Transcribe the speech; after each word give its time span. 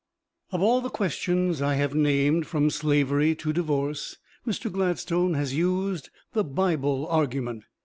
On 0.49 0.61
all 0.61 0.81
the 0.81 0.89
questions 0.89 1.61
I 1.61 1.75
have 1.75 1.93
named, 1.93 2.47
from 2.47 2.71
slavery 2.71 3.35
to 3.35 3.53
divorce, 3.53 4.17
Mr. 4.47 4.71
Gladstone 4.71 5.35
has 5.35 5.53
used 5.53 6.09
the 6.33 6.43
"Bible 6.43 7.05
argument." 7.07 7.65